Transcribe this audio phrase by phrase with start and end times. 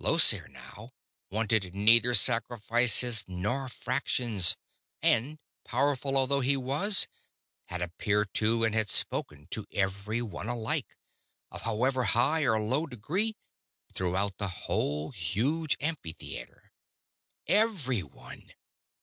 [0.00, 0.88] Llosir, now,
[1.28, 4.56] wanted neither sacrifices nor fractions;
[5.02, 7.06] and, powerful although he was,
[7.66, 10.96] had appeared to and had spoken to everyone alike,
[11.50, 13.36] of however high or low degree,
[13.92, 16.72] throughout the whole huge amphitheater.
[17.46, 18.50] _Everyone!